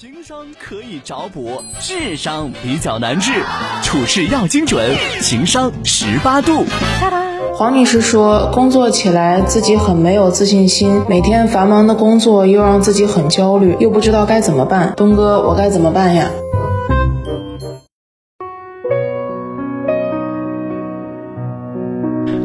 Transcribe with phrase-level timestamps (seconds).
[0.00, 3.32] 情商可以找补，智商比较难治，
[3.82, 6.64] 处事要精准，情商十八度。
[7.52, 14.94] 黄女士说，工作起来自己很没有自信心，每天繁忙的工作又让自己很焦虑，又不知道该怎么办。
[14.96, 16.30] 东哥，我该怎么办呀？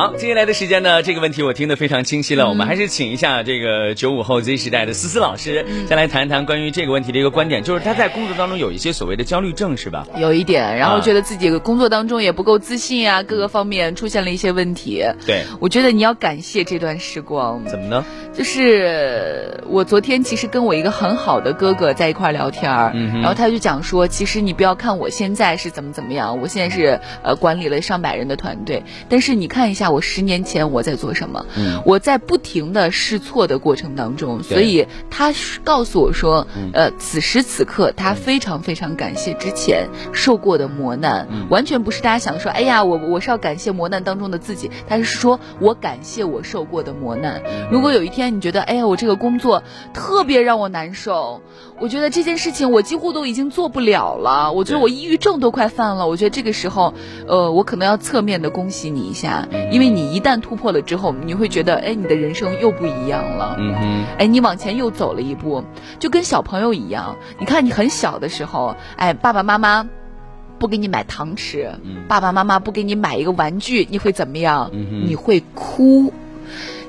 [0.00, 2.48] 好，接下来的时间呢，这个问题我听得非常清晰了。
[2.48, 10.06] 我们还是请一下这个九五后 Z 时代的思思老师，再来谈一谈关于这个问题的一个观点，就是他在工作当中有一些所谓的焦虑症，是吧？
[10.16, 15.04] 有一点，然后觉得自己工作当中也不够自信啊，各个方面出现了一些问题。
[15.26, 17.62] 对，我觉得你要感谢这段时光。
[17.66, 18.02] 怎么呢？
[18.32, 29.89] 就是我昨天其实跟我一个很好的哥哥在一块聊天儿，然后他就讲说，其实你不要看我现在是怎么怎么样，我现在是呃管理了上百人的团队，但是你看一下。
[29.90, 31.46] 我十年前我在做什么？
[31.56, 35.32] 嗯，我在不停的试错的过程当中，所以他
[35.64, 47.42] 告诉我说，呃，此时此刻他非常非常感谢之前受过的磨难，完全不是大家想说，哎呀，我我是要感谢磨难当中的自己，他是说我感谢我受过的磨难。
[47.70, 51.42] 如果有一天你觉得，哎呀，我这个工作特别让我难受，
[51.78, 56.94] 我觉得这件事情我几乎都已经做不了了，我觉得我抑郁症都快犯了，我觉得这个时候，
[57.26, 59.79] 呃，我可能要侧面的恭喜你一下，因为。
[59.80, 63.56] 因为你一旦突破了之后，你会觉得，哎，你的人生又不一样了。
[63.58, 65.64] 嗯哼，哎，你往前又走了一步，
[65.98, 67.16] 就跟小朋友一样。
[67.38, 69.88] 你看，你很小的时候，哎，爸爸妈妈
[70.58, 71.72] 不给你买糖吃，
[72.08, 74.70] 爸爸妈妈不给你买一个玩具，你会怎么样？
[75.06, 76.12] 你会哭。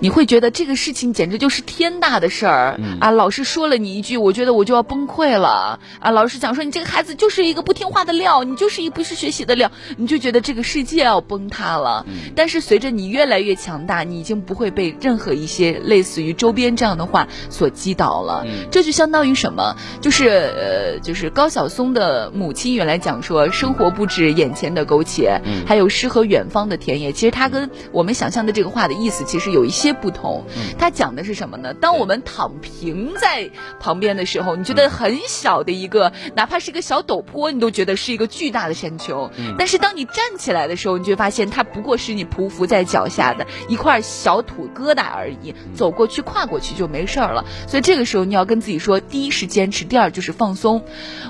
[0.00, 3.10] 你会觉得这个事情简直就是天大的事儿啊！
[3.10, 6.10] 老师说了你一句，我觉得我就要崩溃了啊！
[6.12, 12.06] 老师讲说你这个孩子就是一个不听话的料，你就是一个不是学习的料，你就觉得这个世界要崩塌了。
[12.36, 18.46] 但是随着你越来越强大，你已经不会被任何一些类似于周边这样的话所击倒了。
[18.70, 19.74] 这就相当于什么？
[20.00, 27.10] 就是呃，就是高晓松的母亲原来讲说，生活不止眼前的苟且，还有诗和远方的田野。
[27.10, 29.87] 其实他跟我们想象的这个话的意思，其实有一些。
[29.92, 30.44] 不同，
[30.78, 31.74] 他讲的是什么呢？
[31.74, 33.50] 当我们躺平在
[33.80, 39.30] 旁边的时候，你觉得很小的一个，哪怕是一个小陡坡，你都觉得是一个巨大的山丘。
[39.58, 47.44] 但是当你站起来的时候，你就发现它不过是你匍匐在脚下的一块小土疙瘩而已，走过去跨过去就没事儿了。
[47.66, 50.82] 所以这个时候你要跟自己说：第一是坚持，第二就是放松。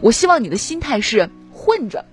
[0.00, 2.04] 我希望你的心态是混着。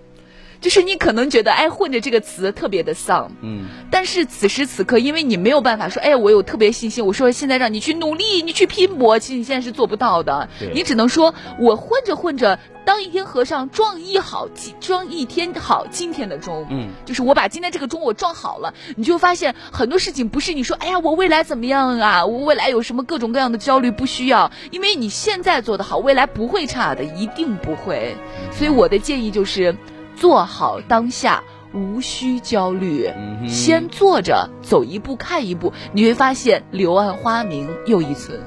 [0.64, 14.48] 就是你可能觉得，哎，混着这个词特别的丧，嗯，但是此时此刻，因为你没有办法说，哎，我有特别信心，我说现在让你去努力，你去拼搏，其实你现在是做不到的，你只能说我混着混着，当一天和尚撞一好，
[14.80, 28.16] 撞一天好今天的钟，嗯，就是我把今天这个钟我撞好了，你就发现很多事情不是你说，哎呀，我未来怎么样啊，我未来有什么各种各样的焦虑，不需要，因为你现在做的好，未来不会差的，一定不会，
[28.54, 29.76] 所以我的建议就是。
[30.16, 31.44] 做好当下，
[31.74, 33.10] 无需焦虑，
[33.48, 38.40] 先坐着，走一步看一步，你会发现柳暗花明又一村。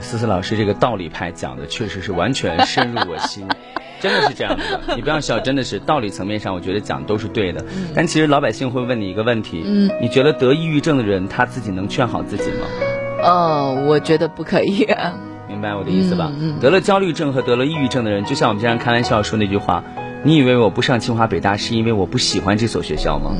[0.00, 3.46] 思思老师这个道理派讲的确实是完全深入我心，
[4.00, 4.96] 真的是这样的。
[4.96, 7.64] 你不要笑，真的是道理层面上，我觉得讲都是对的。
[7.94, 12.66] 但其实老百姓会问你一个问题：嗯，你觉得得抑郁症的人他自己能劝好自己吗？
[13.22, 14.86] 哦，我觉得不可以。
[15.48, 16.32] 明白我的意思吧？
[16.60, 19.84] 得了焦虑症和得了抑郁症的人，就像我们经常开玩笑说那句话。
[20.24, 23.34] 你以为我不上清华北大是因为我不喜欢这所学校吗？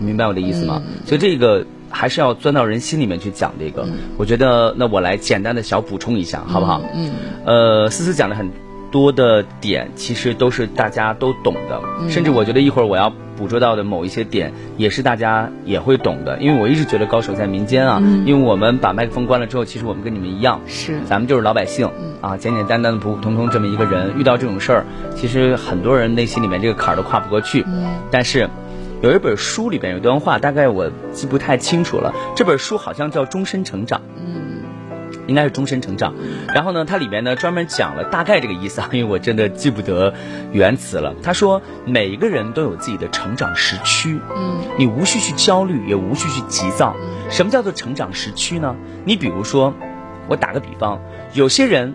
[0.00, 0.82] 明白我的意思吗？
[1.06, 3.88] 所以这个还是要钻到人心里面去讲这个。
[4.16, 6.82] 我觉得那我来简单的小补充一下，好不好？
[6.94, 7.10] 嗯。
[7.44, 8.50] 呃，思思讲的很
[8.90, 13.12] 多的点，其实都是大家都懂的，甚至我觉得一会儿我要。
[13.38, 16.38] 捕捉到的某一些点，也是大家也会懂的。
[16.40, 21.88] 因为我一直觉得高手在民间啊，因为我们把麦克风关了之后，其实我们跟你们一样，是咱们就是老百姓
[22.20, 24.84] 啊，简简单单的普普通通这么一个人，遇到这种事儿，
[25.14, 27.64] 其实很多人内心里面这个坎儿都跨不过去。
[28.10, 28.50] 但是
[29.02, 32.12] 有一本书里边有段话，大概我记不太清楚了。
[32.34, 34.00] 这本书好像叫《终身成长》。
[35.28, 36.14] 应该是终身成长，
[36.48, 40.12] 然后呢，它里面呢专门讲了大概这个意思啊， 因为我真的记不得
[40.52, 41.14] 原词了。
[41.22, 46.96] 他说每一个人都有自己的成长时区，嗯，你无需去焦虑，也无需去急躁。
[47.30, 48.74] 什么叫做成长时区呢？
[49.04, 49.74] 你比如说，
[50.28, 50.98] 我打个比方，
[51.34, 51.94] 有些人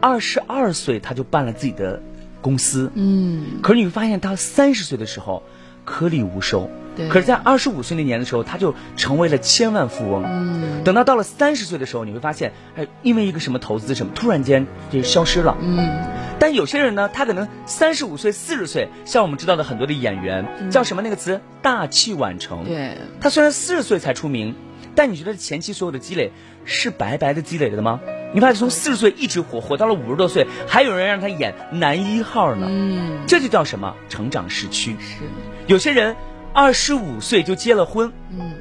[0.00, 2.02] 二十二岁他就办了自己的
[2.40, 5.44] 公司，嗯，可是你会发现他三十岁的时候
[5.84, 6.68] 颗粒无收。
[7.08, 10.24] 可是，在二十五岁那年的时候，他就成为了千万富翁。
[10.26, 15.56] 嗯，等到到了三十岁的时候，你会发现，哎，因为一个什么投资什么，突然间就消失了。
[15.60, 16.04] 嗯，
[16.38, 22.64] 但有些人呢，他可能三十五岁、四十岁，像我们知道的很多的演员，叫什么那个词，大器晚成。
[22.64, 24.54] 对，他虽然四十岁才出名，
[24.94, 26.32] 但你觉得前期所有的积累
[26.64, 28.00] 是白白的积累的吗？
[28.34, 32.66] 你发现从四十岁一直火火到了五十多岁，还有人让他演男一号呢。
[32.68, 33.94] 嗯，这就叫什么？
[34.08, 34.96] 成长时区。
[34.98, 35.24] 是，
[35.66, 36.16] 有些人
[36.54, 38.10] 二十五岁就结了婚。
[38.30, 38.52] 嗯。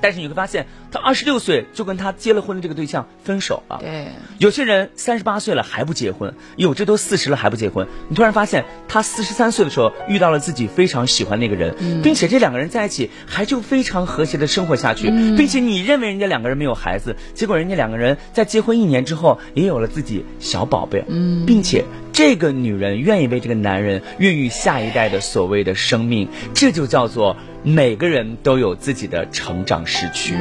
[0.00, 3.78] 但是你会发现，他二十六岁就跟他结了婚的这个对象分手了。
[3.80, 4.08] 对，
[4.38, 7.86] 有些人三十八岁了还不结婚，有，这都四十了还不结婚。
[8.08, 21.04] 你突然发现，他四十三岁的时候遇到了自己非常喜欢那个人，并且这两个人在一起还就非常和谐的生活下去，并且你认为人家两个人没有孩子，结果人家两个人在结婚一年之后也有了自己小宝贝，
[21.46, 27.36] 并且这个女人愿意为这个男人孕育下一代的所谓的生命，这就叫做。
[27.62, 30.34] 每个人都有自己的成长时区，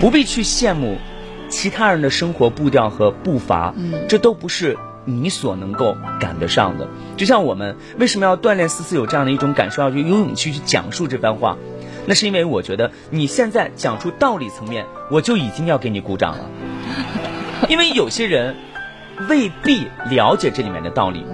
[0.00, 0.96] 不必去羡慕
[1.48, 3.74] 其他人的生活步调和步伐，
[4.08, 6.88] 这都不是你所能够赶得上的。
[7.16, 11.56] 就像我们为什么要锻炼思思有这样的一种感受，要去有勇气去讲述这番话，
[12.06, 16.44] 那是因为我觉得你现在讲出道理层面，我就已经要给你鼓掌了，
[17.68, 18.56] 因为有些人
[19.28, 21.24] 未必了解这里面的道理。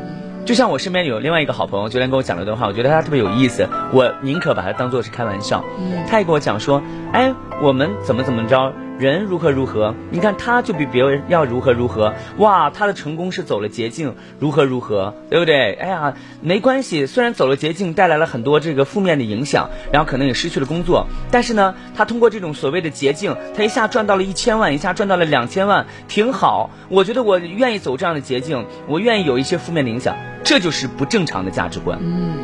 [0.46, 5.64] 就像我身边有另外一个好朋友，昨天跟我讲了一段话，我觉得他特别有意思，我宁可把他当做是开玩笑。
[6.08, 6.80] 他也跟我讲说，
[7.12, 8.72] 哎，我们怎么怎么着。
[8.98, 9.94] 人如何如何？
[10.10, 12.70] 你看他就比别人要如何如何哇！
[12.70, 15.74] 他的成功是走了捷径，如何如何，对不对？
[15.74, 26.70] 哎呀，没关系，虽然走了捷径，带来了很多这个负面的影响，然后可能也失去了工作，但是呢，他通过这种所谓的捷径，他一下赚到了一千万，一下赚到了两千万，挺好。
[26.88, 31.98] 我觉得我愿意走这样的捷径，我愿意有一些负面的影响，这就是不正常的价值观。
[32.00, 32.34] 嗯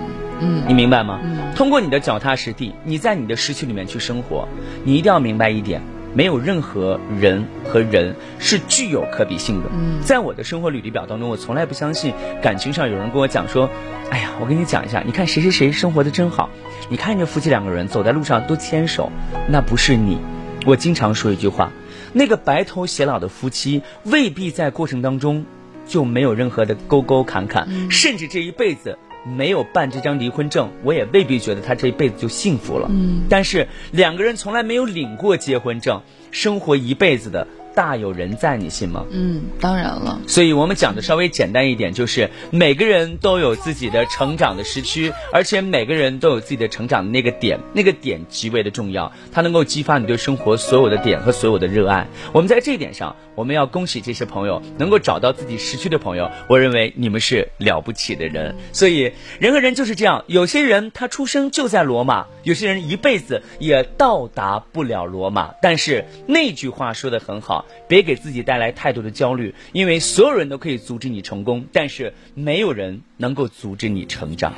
[0.40, 1.20] 嗯，你明白吗？
[1.54, 4.48] 通过你的脚踏实地，你在你的失去里面去生活，
[4.84, 5.80] 你一定要明白一点。
[6.14, 9.68] 没有任何人和人是具有可比性的。
[10.02, 12.12] 在我的生活履历表当中，我从来不相信
[12.42, 13.68] 感情上有人跟我讲说
[14.10, 16.50] ：“哎呀，我跟你讲一下，你看谁谁谁生活的真好，
[16.88, 19.10] 你看这夫妻两个人走在路上都牵手，
[19.48, 20.18] 那不是你。”
[20.64, 21.72] 我经常说一句话：
[22.12, 25.44] 那个白头偕老的夫妻未必在过程当中
[25.86, 28.96] 就没有任何的沟沟坎坎，甚至这一辈子。
[29.24, 32.88] 没有办这张离婚证，我也未必觉得他这一辈子就幸福了。
[32.90, 37.46] 嗯，但是两个人从来没有领过结婚证，生活一辈子的。
[37.74, 39.04] 大有人在，你信吗？
[39.10, 40.20] 嗯，当然了。
[40.26, 52.06] 所以我们讲的稍微简单一点，就是每个人都有自己的成长的时区，而且每个人都有自己的成长的那个点，那个点极为的重要，它能够激发你对生活所有的点和所有的热爱。
[52.32, 58.54] 我们在这一点上，我们要恭喜这些朋友能够找到自己时区的朋友，我认为你们是了不起的人。
[58.72, 65.54] 所以人和人就是这样，有些人他出生就在罗马，有些人一辈子也到达不了罗马。
[65.62, 67.61] 但是那句话说的很好。
[67.88, 74.52] 别给自己带来太多的焦虑，因为所有人都可以阻止你成功，但是没有人能够阻止你成长，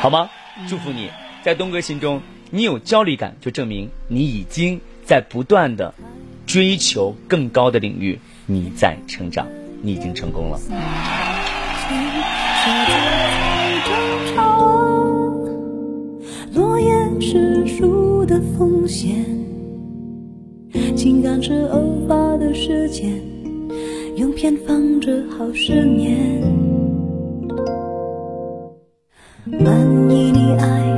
[0.00, 0.30] 好吗？
[0.68, 1.10] 祝福你，
[1.42, 2.20] 在东哥心中，
[2.50, 5.94] 你有焦虑感，就证明你已经在不断的
[6.46, 9.46] 追求更高的领域，你在成长，
[9.82, 10.58] 你已经成功了。
[16.54, 19.47] 落叶树的风险。
[21.40, 23.22] 情感是偶发的事件，
[24.16, 26.42] 用偏方治好失眠。
[29.46, 29.70] 满
[30.10, 30.97] 意你爱